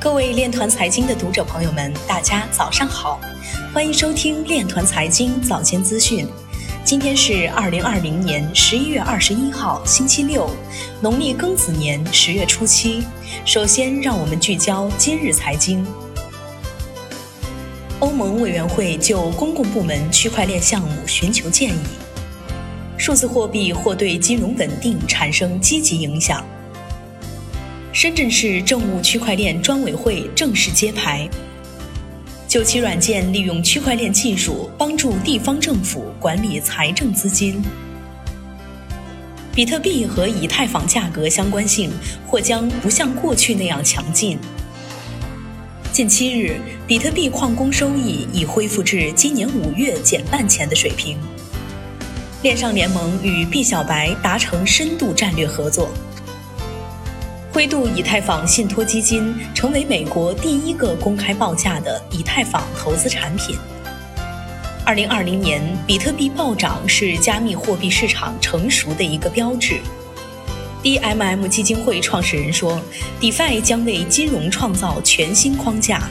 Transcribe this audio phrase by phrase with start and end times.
[0.00, 3.20] 各位链团财经的读者朋友们，大家早上好，
[3.70, 6.26] 欢迎收听链团财经早间资讯。
[6.82, 10.48] 今天是二零二零年十一月二十一号，星期六，
[11.02, 13.04] 农历庚子年十月初七。
[13.44, 15.86] 首先，让我们聚焦今日财经。
[17.98, 21.80] 欧盟委员会就公共部门区块链项目寻求建议。
[22.96, 26.42] 数字货币或对金融稳定产生积极影响。
[28.02, 31.28] 深圳市政务区块链专委会正式揭牌。
[32.48, 37.62] 九七软件利用区块链技术帮助地方政府管理财政资金。
[39.52, 41.92] 比特币和以太坊价格相关性
[42.26, 44.38] 或将不像过去那样强劲。
[45.92, 51.18] 近七日，比特币矿工收益已恢复至今年五月减半前的水平。
[52.42, 55.90] 链上联盟与币小白达成深度战略合作。
[57.52, 63.56] 灰度以太坊信托基金成为美国第一个公开报价的以太坊投资产品。
[64.84, 69.80] 二零二零年，比特币暴涨是加密货币市场成熟的一个标志。
[70.82, 72.80] DMM 基金会创始人说
[73.20, 76.08] ：“DeFi 将为金融创造全新框架。”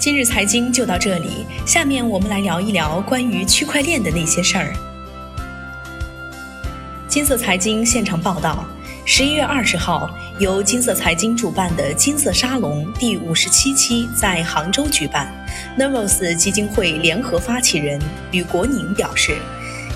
[0.00, 4.74] 今日财经就到这里，下面我们来聊一聊关于区块链的那些事儿。
[7.10, 8.64] 金色财经现场报道：
[9.04, 10.08] 十一月二十号，
[10.38, 15.28] 由金色财经主办的金色沙龙第五十七期在杭州举办。
[15.76, 19.38] Nervos 基金会联合发起人吕国宁表示，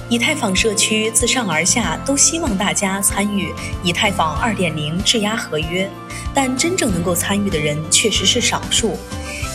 [0.08, 5.88] 以太坊社区自上而下都希望大家参与以太坊二点零质押合约，
[6.34, 8.98] 但真正能够参与的人确实是少数。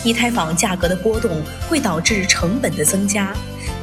[0.02, 3.34] 以太坊价格的波动会导致成本的增加。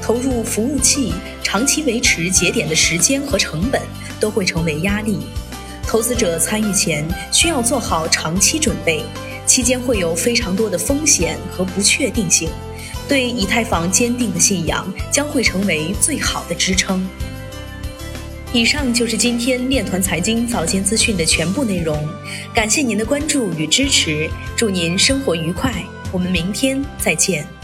[0.02, 1.14] 投入服务器、
[1.50, 3.82] 长期维持节点的时间和成本
[4.20, 5.20] 都会成为压力。
[5.82, 9.02] 投资者参与前需要做好长期准备，
[9.46, 12.50] 期间会有非常多的风险和不确定性。
[13.08, 17.08] 对以太坊坚定的信仰将会成为最好的支撑。
[18.52, 21.98] 以上就是今天链团财经早间资讯的全部内容，
[22.54, 25.74] 感谢您的关注与支持，祝您生活愉快，
[26.12, 27.57] 我们明天再见。